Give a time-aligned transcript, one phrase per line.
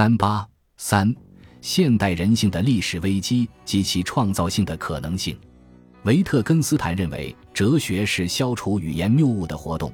[0.00, 0.48] 三八
[0.78, 1.14] 三，
[1.60, 5.38] 现代人性的历史危机及其创造性的可能性。
[6.04, 9.92] 维特根斯坦认为，哲学是消除语言谬误的活动，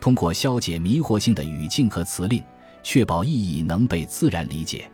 [0.00, 2.42] 通过消解迷惑性的语境和词令，
[2.82, 4.90] 确保意义能被自然理解。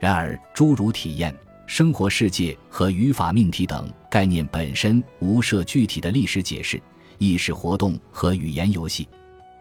[0.00, 1.32] 然而，诸如体验、
[1.68, 6.82] 生活世界和语法命题等概念本身无涉具体的历史解释，
[7.18, 9.08] 意识活动和语言游戏。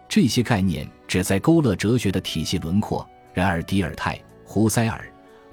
[0.09, 3.07] 这些概念旨在勾勒哲学的体系轮廓。
[3.33, 4.21] 然而，迪尔泰、
[4.53, 5.01] 胡塞尔、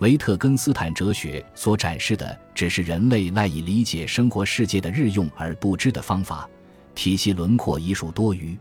[0.00, 6.50] 维特根斯坦哲学所展示的只是人类赖以理解生活世界的日用而不知的方法，
[6.96, 8.59] 体系轮廓已属多余。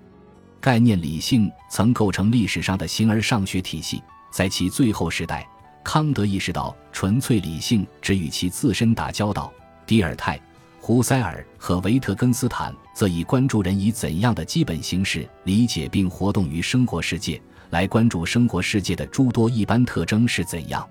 [0.62, 5.44] 概念理性曾构成历史上的形而上学体系，在其最后时代，
[5.84, 9.52] 康德意识到纯粹理性只与其自身打交道。
[9.88, 10.40] 迪尔泰、
[10.80, 17.42] 胡塞尔和维特根斯坦则以关注人以怎样的基本形式理解并活动于生活世界。
[17.70, 20.88] 来关注生活世界的诸多一般特征是怎样，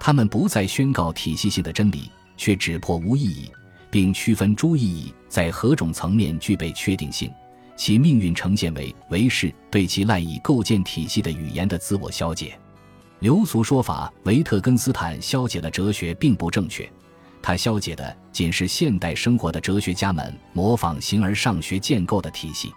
[0.00, 3.50] 他们不再宣告体系性的真理，却指破无意义，
[3.90, 7.30] 并区分诸意义在何种层面具备确定性，
[7.76, 12.58] 其命运呈现为唯是对其赖以构建体系的语言的自我消解。
[13.20, 16.90] 流俗说法，维特根斯坦消解了哲学并不正确，
[17.42, 22.72] 他消解的仅是现代生活的哲学家们模仿形而上学建构的体系。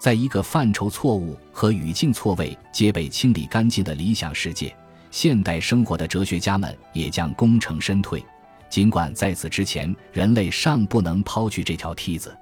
[0.00, 4.74] 在一个范畴错误和语境错位皆被清理干净的理想世界，
[5.10, 8.24] 现代生活的哲学家们也将功成身退。
[8.70, 12.34] 尽管在此之前，人类尚不能抛去这条梯子。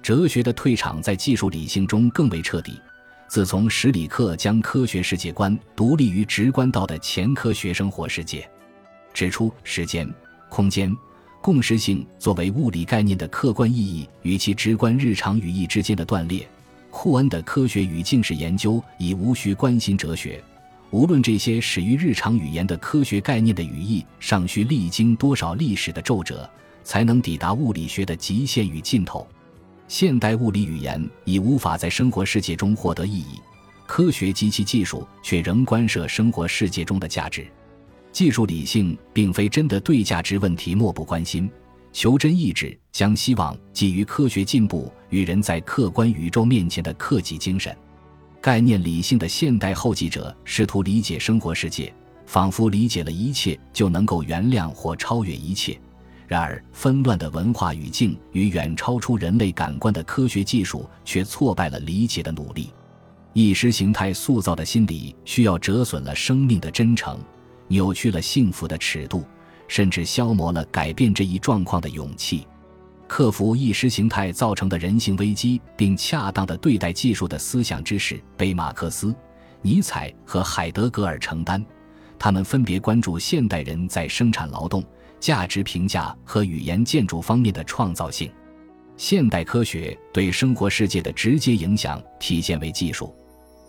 [0.00, 2.80] 哲学的退场在技术理性中更为彻底。
[3.28, 8.48] 自从史里克将科学世界观独立于直观道的前科学生活世界，
[9.12, 10.08] 指出时间、
[10.48, 10.94] 空间、
[11.42, 16.48] 共识性作为物理概念的客观意义与其直观日常语义之间的断裂。
[16.94, 20.42] 库恩的科学语境式研究已无需关心哲学，
[20.90, 26.48] 无论这些始于日常语言的科学概念的语义尚需历经多少历史的皱褶，
[26.84, 29.26] 才能抵达物理学的极限与尽头。
[29.88, 33.40] 现代物理语言已无法在生活世界中获得意义，
[33.86, 37.44] 科学及其技术却仍关涉生活世界中的价值。
[38.12, 41.50] 技术理性并非真的对价值问题漠不关心。
[41.94, 47.74] 求真意志将希望寄于科学进步与人在客观宇宙面前的克己精神。
[48.40, 51.94] 概念理性的现代后继者试图理解生活世界，
[52.26, 55.80] 仿佛理解了一切就能够原谅或超越一切。
[56.26, 62.70] 然而，纷乱的文化语境与远超出人类感官的科学技术却挫败了理解的努力。
[63.34, 67.20] 意识形态塑造的心理需要折损了生命的真诚，
[67.68, 69.24] 扭曲了幸福的尺度。
[69.68, 72.46] 甚至消磨了改变这一状况的勇气，
[73.06, 79.14] 克服意识形态造成的人性危机，并恰当的对待技术的思想知识，被马克思、
[79.62, 81.64] 尼采和海德格尔承担。
[82.18, 84.82] 他们分别关注现代人在生产劳动、
[85.20, 88.30] 价值评价和语言建筑方面的创造性。
[88.96, 93.12] 现代科学对生活世界的直接影响体现为技术，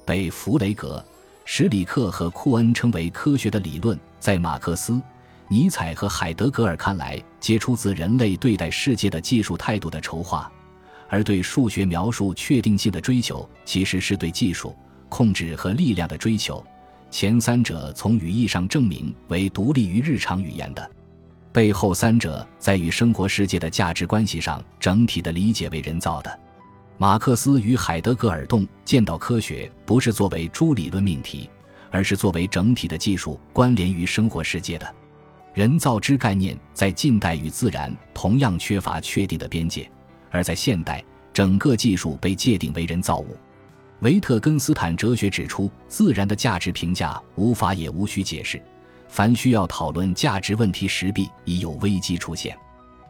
[0.06, 1.04] 被弗雷格、
[1.44, 5.02] 史里克和库恩称为科学的理论，在马克思。
[5.48, 10.52] 尼采和海德格尔看来，皆出自人类对待世界的技术态度的筹划，
[11.08, 14.76] 而对数学描述确定性的追求，其实是对技术
[15.08, 16.66] 控制和力量的追求。
[17.12, 20.90] 前三者从语义上证明为独立于日常语言的，
[21.54, 26.40] 背后三者在与生活世界的价值关系上整体的理解为人造的。
[26.98, 31.48] 马克思与海德格尔洞见到科学不是作为诸理论命题，
[31.92, 34.96] 而是作为整体的技术关联于生活世界的。
[35.56, 39.90] 人造之概念在近代与自然同样缺乏确定的边界，
[40.30, 41.02] 而在现代，
[41.32, 43.38] 整个技术被界定为人造物。
[44.02, 48.62] 维特根斯坦哲学指出，自然的价值评价无法也无需解释。
[49.08, 52.54] 凡需要讨论价值问题时，必已有危机出现。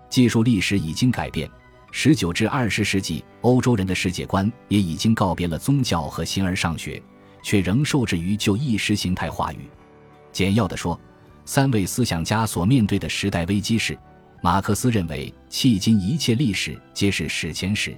[0.08, 1.50] 技术历史已经改变，
[1.92, 7.02] 十九至二十世纪欧洲人的世界观也已经告别了宗教和形而上学，
[7.42, 9.68] 却仍受制于旧意识形态话语。
[10.32, 11.00] 简要的说。
[11.46, 13.98] 三位思想家所面对的时代危机是：
[14.42, 17.96] 马克思认为，迄今一切历史皆是史前史，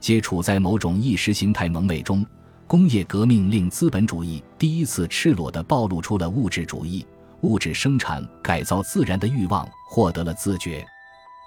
[0.00, 2.26] 皆处在某种意识形态蒙昧中。
[2.66, 7.06] 工业革命令资本主义第一次赤裸地暴露出了物质主义、
[7.40, 10.84] 物质生产改造自然的欲望，获得了自觉。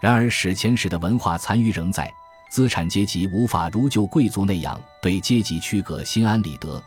[0.01, 2.11] 然而，史前史的文化残余仍在，
[2.49, 6.81] 资产阶级无法如旧贵族那样对阶级区隔心安理得，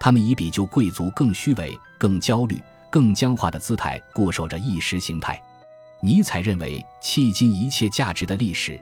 [0.00, 2.58] 他们以比旧贵族更虚伪、更焦虑。
[2.94, 5.42] 更僵化的姿态固守着意识形态。
[6.00, 8.80] 尼采认为，迄今一切价值的历史，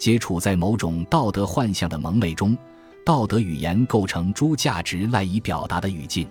[0.00, 2.58] 皆处在某种道德幻象的蒙昧中。
[3.06, 6.28] 道德语言构成诸价值赖以表达的语境。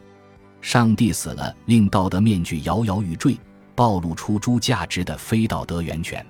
[0.59, 3.37] 上帝死了，令道德面具摇摇欲坠，
[3.75, 6.25] 暴露出诸价值的非道德源泉。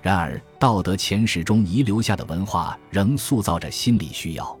[0.00, 4.58] 然而，道德前史中遗留下的文化仍塑造着心理需要。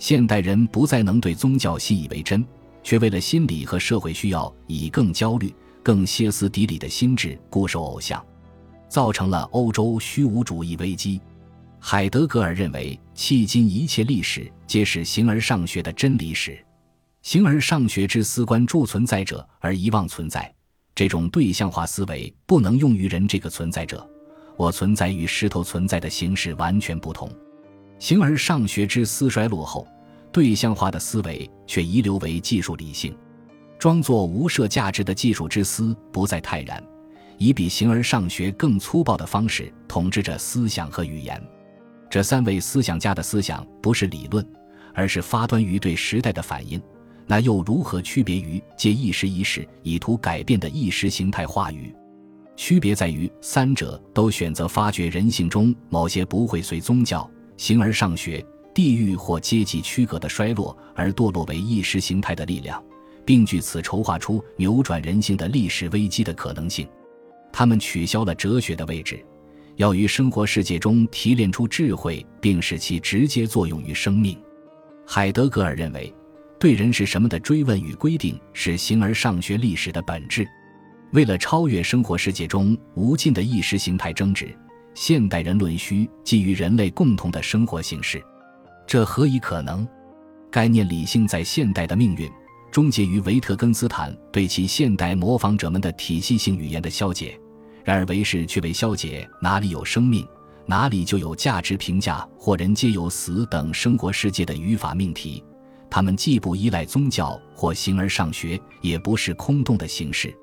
[0.00, 2.44] 现代人不再能对宗教信以为真，
[2.82, 8.24] 却为了心理和社会需要，以更焦虑、更歇斯底里的心智固守偶像，
[8.88, 11.20] 造成了欧洲虚无主义危机。
[11.78, 16.64] 海德格尔认为，迄今一切历史皆是形而上学的真理史。
[17.22, 20.52] 形而上学之思关注存在者而遗忘存在，
[20.94, 24.08] 这种对象化思维不能用于人这个存在者。
[24.56, 27.30] 我存在与石头存在的形式完全不同。
[27.98, 29.86] 形而上学之思衰落后，
[30.32, 33.14] 对象化的思维却遗留为技术理性，
[33.78, 36.82] 装作无设价值的技术之思不再泰然，
[37.36, 41.40] 以比形而上学更粗暴的方式统治着思想和语言。
[42.08, 44.46] 这三位思想家的思想不是理论，
[44.94, 46.80] 而是发端于对时代的反应。
[47.26, 51.94] 那又如何区别于借一时一事以图改变的意识形态话语？
[52.56, 62.82] 区别在于，三者都选择发掘人性中某些不会随宗教、形而上学、地域或阶级区隔的衰落而堕落为意识形态的力量，
[63.24, 66.88] 并据此筹划出扭转人性的历史危机的可能性。
[67.52, 69.24] 他们取消了哲学的位置，
[69.76, 74.38] 要于生活世界中提炼出智慧，并使其直接作用于生命。
[75.06, 76.12] 海德格尔认为。
[76.58, 80.46] 对人是什么的追问与规定是形而上学历史的本质。
[81.12, 84.56] 为了超越生活世界中无尽的意识形态争执，
[84.94, 88.22] 现代人论需基于人类共同的生活形式。
[88.86, 89.86] 这何以可能？
[90.50, 92.30] 概念理性在现代的命运
[92.70, 97.38] 终结于维特根斯坦对其现代模仿者们的体系性语言的消解。
[97.84, 100.26] 然而为是却为消解哪里有生命，
[100.66, 105.42] 哪里就有价值评价或人皆有死等生活世界的语法命题。
[105.90, 110.34] 他们既不依赖宗教或形而上学，也不是空洞的形式。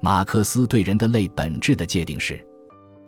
[0.00, 2.46] 马克思对人的类本质的界定是：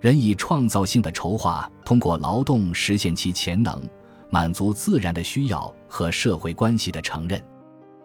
[0.00, 3.80] 人以创造性的筹划，通过劳动实现其潜能，
[4.30, 7.42] 满足自然的需要和社会关系的承认。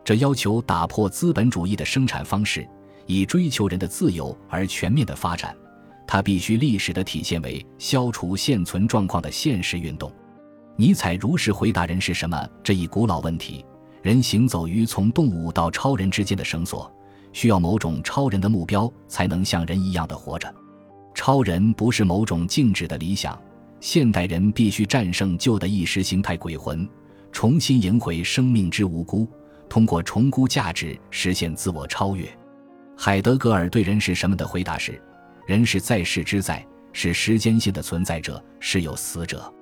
[0.03, 2.67] 这要求打破资本主义的生产方式，
[3.05, 5.55] 以追求人的自由而全面的发展。
[6.05, 10.11] 它必须历史的体现为消除现存状况的现实运动。
[10.75, 13.65] 尼采如实回答“人是什么”这一古老问题。
[14.01, 16.91] 人行走于从动物到超人之间的绳索，
[17.31, 20.53] 需要某种超人的目标才能像人一样的活着。
[21.15, 23.39] 超人不是某种静止的理想，
[23.83, 26.87] 现代人必须战胜旧的意识形态鬼魂，
[27.33, 29.27] 重新赢回生命之无辜，
[29.67, 32.25] 通过重估价值实现自我超越。
[32.95, 34.97] 海德格尔对人是什么的回答是：
[35.45, 39.53] 人是在世之在，是时间性的存在者，是有死者。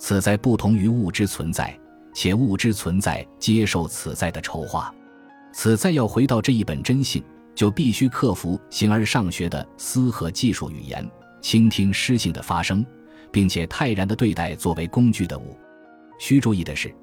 [0.00, 1.72] 此在不同于物之存在。
[2.12, 4.92] 且物之存在接受此在的筹划，
[5.52, 7.22] 此在要回到这一本真性，
[7.54, 11.08] 就必须克服形而上学的思和技术语言，
[11.40, 12.84] 倾听诗性的发声，
[13.32, 15.56] 并且泰然地对待作为工具的物。
[16.18, 16.94] 需注意的是，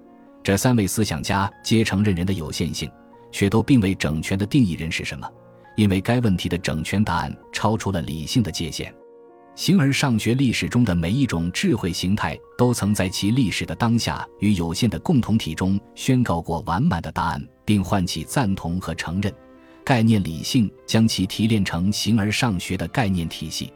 [0.44, 2.90] 这三位思想家皆承认人的有限性，
[3.32, 5.30] 却都并未整全地定义人是什么，
[5.76, 8.94] 因为该问题的整全答案超出了理性的界限。
[9.56, 19.34] 形而上学历史中的每一种智慧形态，都曾在其历史的当下与有限的共同体中宣告过完满的答案，并唤起赞同和承认。
[19.84, 23.74] 概念理性将其提炼成形而上学的概念体系。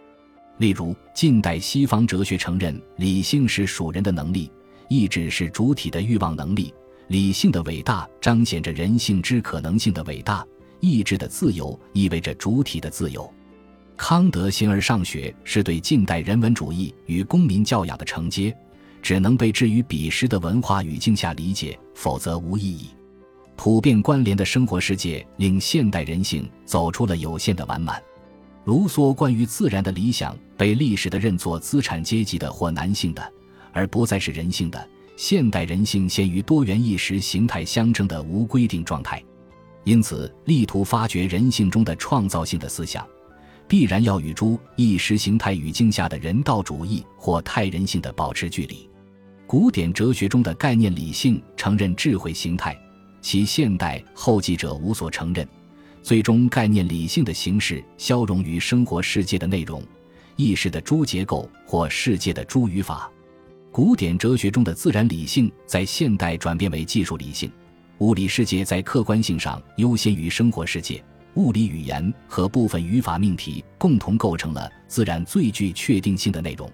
[0.61, 4.51] 例如，近代西方哲学承认理性是属人的能力，
[4.89, 6.71] 意志是主体的欲望能力。
[7.07, 10.45] 理性的伟大彰显着人性之可能性的伟大，
[10.79, 13.27] 意志的自由意味着主体的自由。
[13.97, 18.55] 康德形而上学是对近代人文主义与公民教养的承接，
[19.01, 22.89] 只能被置于彼时的文化语境下理解，否则无意义。
[23.55, 27.99] 普遍关联的生活世界令现代人性走出了有限的完满。
[28.65, 33.33] 卢梭关于自然的理想被历史的认作资产阶级的或男性的，
[33.71, 34.89] 而不再是人性的。
[35.17, 39.23] 现代人性陷于多元意识形态相争的无规定状态，
[39.83, 43.05] 因此力图发掘人性中的创造性的思想。
[43.67, 48.89] 必然要与诸意识形态语境下的人道主义或太人性的保持距离。
[49.47, 52.77] 古典哲学中的概念理性承认智慧形态，
[53.21, 55.47] 其现代后继者无所承认。
[56.03, 59.83] 最终，概念理性的形式消融于生活世界的内容、
[60.35, 63.09] 意识的诸结构或世界的诸语法。
[63.71, 67.51] 古典哲学中的自然理性在现代转变为技术理性，
[67.99, 71.03] 物理世界在客观性上优先于生活世界。
[71.35, 76.69] 物理语言和部分语法命题共同构成了自然最具确定性的内容。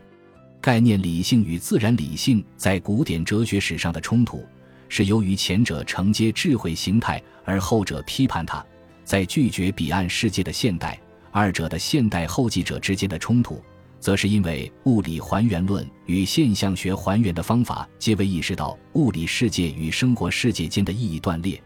[0.59, 4.43] 概念理性与自然理性在古典哲学史上的冲突，
[4.89, 8.65] 是由于前者承接智慧形态，而后者批判它，
[9.07, 10.99] 在拒绝彼岸世界的现代；
[11.31, 13.63] 二者的现代后继者之间的冲突，
[14.01, 21.57] 则是因为物理还原论与现象学还原的方法皆未意识到物理世界与生活世界间的意义断裂，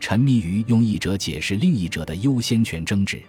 [0.00, 3.22] 沉迷于用一者解释另一者的优先权争执。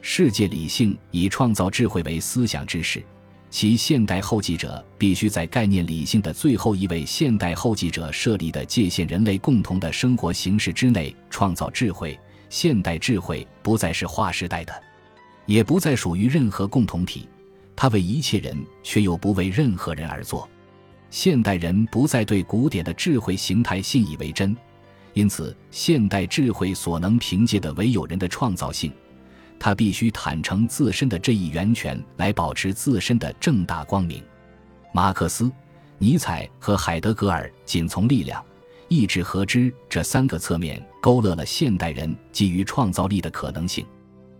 [0.00, 3.02] 世界理性以创造智慧为思想之事。
[3.50, 12.16] 其现代后继者必须在概念理性的最后一位现代后继者设立的界限——人类共同的生活形式之内创造智慧。
[12.50, 14.82] 现代智慧不再是划时代的，
[15.46, 17.26] 也不再属于任何共同体，
[17.74, 20.46] 它为一切人，却又不为任何人而做。
[21.10, 24.54] 现代人不再对古典的智慧形态信以为真，
[25.14, 28.92] 因此，现代智慧所能凭借的唯有人的创造性。
[29.58, 34.22] 他必须坦诚自身的这一源泉，来保持自身的正大光明。
[34.92, 35.52] 马克思、
[35.98, 38.44] 尼采和海德格尔仅从力量、
[38.88, 43.86] 意志和知这三个侧面勾勒了现代人基于创造力的可能性。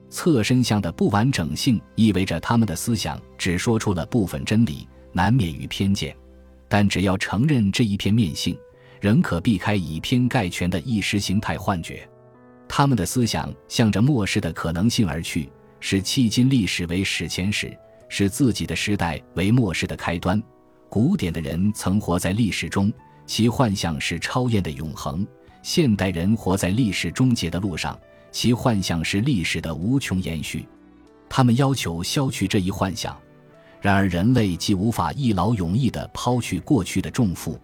[0.08, 6.16] 侧身像的不完整性意味着他们的思想只说出了部分真理，难免于偏见。
[6.68, 8.56] 但只要承认这一片面性，
[9.00, 12.08] 仍可避开以偏概全的意识形态幻觉。
[12.68, 15.50] 他们的思想向着末世的可能性而去，
[15.80, 17.76] 视迄今历史为史前史，
[18.08, 20.40] 视自己的时代为末世的开端。
[20.88, 22.92] 古典的人曾活在历史中，
[23.26, 25.24] 其幻想是超验的永恒；
[25.62, 27.98] 现代人活在历史终结的路上，
[28.32, 30.66] 其幻想是历史的无穷延续。
[31.28, 33.16] 他们要求消去这一幻想，
[33.80, 37.58] 然而人类既无法一劳永逸地抛去过去的重负，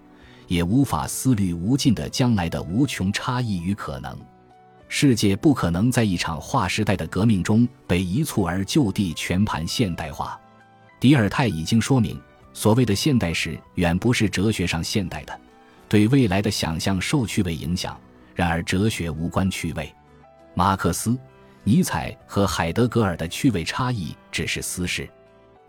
[0.47, 4.17] 也无法思虑无尽的将来的无穷差异与可能。
[4.89, 10.39] 世界不可能在一场划时代的革命中被一蹴而就地全盘现代化。
[11.01, 12.21] 迪尔泰已经说明，
[12.53, 15.41] 所谓的现代史远不是哲学上现代的，
[15.89, 17.99] 对未来的想象受趣味影响。
[18.35, 19.93] 然而，哲学无关趣味。
[20.55, 21.17] 马克思、
[21.65, 25.09] 尼采和海德格尔的趣味差异只是私事，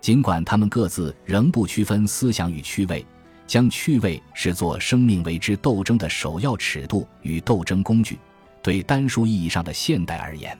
[0.01, 3.05] 尽管他们各自仍不区分思想与趣味，
[3.45, 8.19] 将趣味视作生命为之斗争的首要尺度与斗争工具。
[8.61, 10.57] 对单数意义上的现代而言，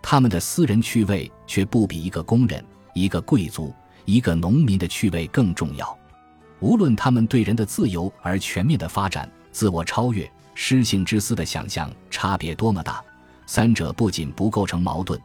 [0.00, 5.98] 他们的私人趣味却不比一个工人、一个贵族、一个农民的趣味更重要。
[6.62, 13.02] 无论他们对人的自由而全面的发展、自我超越、诗性之思的想象差别多么大，
[13.46, 15.20] 三者不仅不构成矛盾，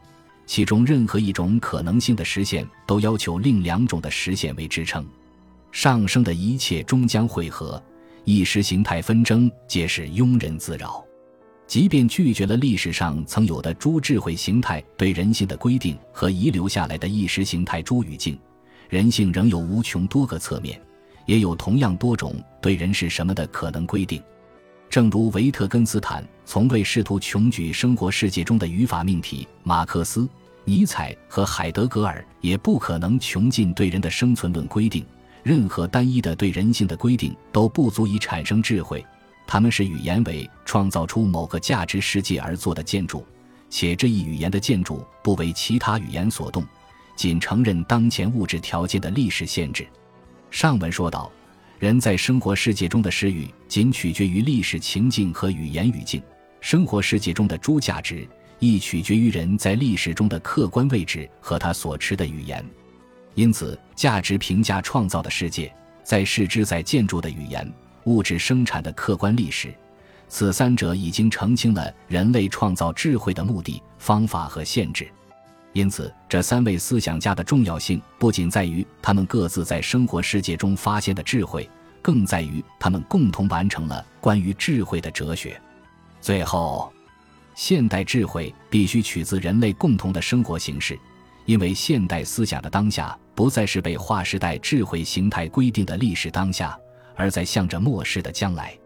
[0.46, 5.06] 其中任何一种可能性的实现都要求另两种的实现为支撑。
[5.70, 7.80] 上升的一切终将汇合，
[8.24, 11.04] 意识形态纷争皆是庸人自扰。
[11.68, 18.36] 即便拒绝了历史上曾有的诸智慧形态对人性的规定和遗留下来的意识形态诸语境，
[18.88, 20.80] 人性仍有无穷多个侧面，
[21.28, 24.20] 也有同样多种对人是什么的可能规定。
[24.88, 30.26] 正如维特根斯坦从未试图穷举生活世界中的语法命题，马克思、
[30.64, 35.04] 尼采和海德格尔也不可能穷尽对人的生存论规定。
[35.42, 39.04] 任何单一的对人性的规定都不足以产生智慧。
[39.46, 43.22] 他们是语言为创造出某个价值世界而做的建筑，
[43.68, 46.64] 且这一语言的建筑不为其他语言所动，
[47.16, 49.86] 仅承认当前物质条件的历史限制。
[50.50, 51.30] 上文说到，
[51.78, 56.22] 人在生活世界中的失语仅取决于历史情境和语言语境，
[56.60, 58.26] 生活世界中的诸价值
[58.58, 62.64] 亦取决于人在历史中的客观位置和他所持的语言。
[63.34, 67.72] 因此，价值评价创造的世界，在视之在建筑的语言。
[68.04, 69.72] 物质生产的客观历史，
[70.28, 75.06] 此三者已经澄清了人类创造智慧的目的、方法和限制。
[75.78, 81.70] 因此，这三位思想家的重要性不仅在于他们各自在生活世界中发现的智慧，
[82.02, 85.60] 更在于他们共同完成了关于智慧的哲学。
[86.20, 86.92] 最后，
[87.54, 90.98] 现代智慧必须取自人类共同的生活形式，
[91.46, 96.76] 因为现代思想的当下不再是被划时代智慧形态规定的历史当下。
[97.14, 98.76] 而在向着末世的将来，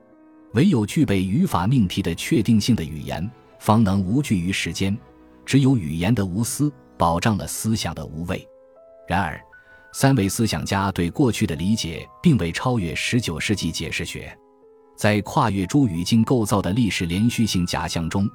[0.53, 4.95] 唯有具备语法命题的确定性的语言，方能无惧于时间。
[5.45, 8.49] 只有语言的无私，保障了思想的无畏。
[9.09, 9.41] 然而，
[9.93, 14.33] 三位思想家对过去的理解，并未超越十九世纪解释学。
[14.97, 18.31] 在跨越诸语境构造的历史连续性假象中，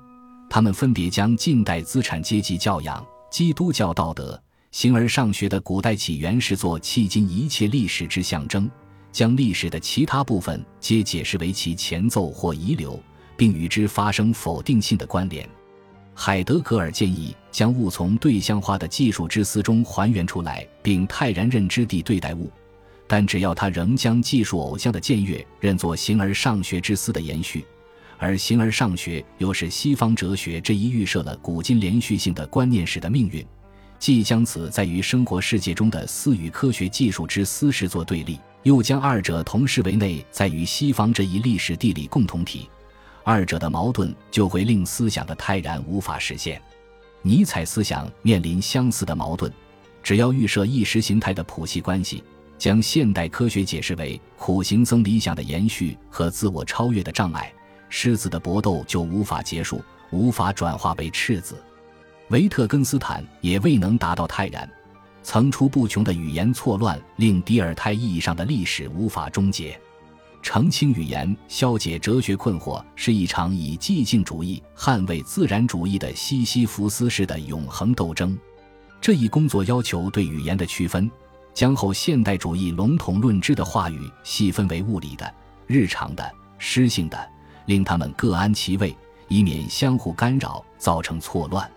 [0.49, 4.37] 他们分别将近代资产阶级教养、基督教道德、
[4.71, 8.69] 形而上学的古代起源视作迄今一切历史之象征。
[9.13, 13.01] 将历史的其他部分皆解释为其前奏或遗留，
[13.37, 15.49] 并与之发生否定性的关联。
[16.19, 22.51] 海德格尔建议将物从对象化的技术之思中还原出来，并泰然认知地对待物。
[23.05, 27.63] 但只要他仍将技术偶像的僭越认作形而上学之思的延续，
[28.17, 33.45] 而形而上学又是西方哲学这一预设了古今连续性的观念史的命运，
[33.99, 42.67] 既将此在于生活世界中的思与科学技术之思视作对立，又将二者同视为内在于西方这一历史地理共同体，
[43.29, 46.61] 二者的矛盾就会令思想的泰然无法实现。
[47.21, 49.51] 尼采思想面临相似的矛盾，
[50.01, 52.23] 只要预设意识形态的谱系关系。
[52.57, 57.53] 将现代科学解释为苦行僧理想的延续和自我超越的障碍，
[57.89, 61.61] 狮子的搏斗就无法结束，无法转化为赤子。
[62.29, 64.67] 维特根斯坦也未能达到泰然，
[65.21, 69.77] 层出不穷的语言错乱令迪尔泰意义上的历史无法终结。
[70.49, 78.35] 澄清语言、消解哲学困惑是一场以寂静主义捍卫自然主义的西西弗斯式的永恒斗争。
[79.01, 81.11] 这一工作要求对语言的区分。
[81.53, 85.29] 将后现代主义笼统论知的话语细分为物理的、
[85.65, 87.29] 日常的、诗性的，
[87.65, 88.95] 令他们各安其位，
[89.27, 91.69] 以免相互干扰，造成错乱。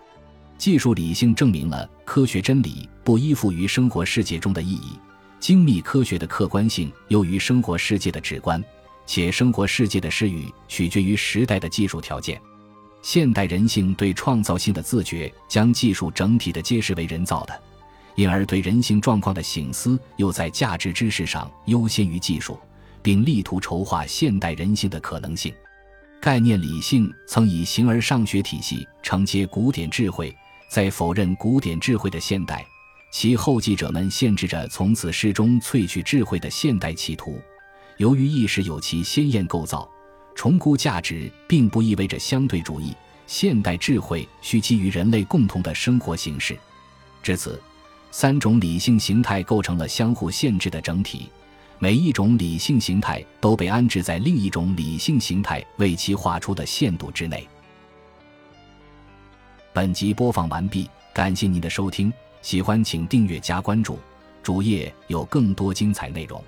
[0.57, 4.97] 技术理性证明了科学真理不依附于生活世界中的意义，
[5.41, 8.63] 精密科学的客观性优于生活世界的直观，
[9.07, 12.39] 且生活世界的失语取决于时代的技术条件。
[13.01, 17.59] 现代人性对创造性的自觉，将技术整体的揭示为人造的。
[18.13, 22.59] 因而，对人性状况的醒思又在价值知识上优先于技术，
[23.01, 25.51] 并力图筹划现代人性的可能性。
[26.21, 30.31] 概念理性曾以形而上学体系承接古典智慧，
[30.69, 32.63] 在否认古典智慧的现代，
[33.11, 37.39] 其后继者们限制着从此诗中萃取智慧的现代企图。
[37.97, 39.87] 由于意识有其鲜艳构造，
[40.33, 42.95] 重估价值并不意味着相对主义。
[43.27, 46.57] 现代智慧需基于人类共同的生活形式。
[47.21, 47.61] 至此。
[48.13, 51.29] 三种理性形态构成了相互限制的整体，
[51.79, 57.47] 每一种理性形态都被安置在另一种理性形态为其画出的限度之内。
[59.71, 63.97] 本集播放完毕，感谢您的收听，喜欢请订阅加关注，
[64.41, 66.43] 主页有更多精彩内容。